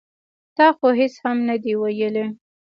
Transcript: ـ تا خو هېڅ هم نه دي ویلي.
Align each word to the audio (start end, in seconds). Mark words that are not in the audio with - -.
ـ 0.29 0.55
تا 0.57 0.67
خو 0.77 0.87
هېڅ 0.99 1.13
هم 1.25 1.37
نه 1.49 1.55
دي 1.63 1.73
ویلي. 1.81 2.25